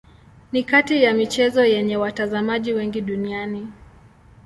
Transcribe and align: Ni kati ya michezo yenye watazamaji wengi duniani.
Ni 0.51 0.63
kati 0.63 1.03
ya 1.03 1.13
michezo 1.13 1.65
yenye 1.65 1.97
watazamaji 1.97 2.73
wengi 2.73 3.01
duniani. 3.01 3.67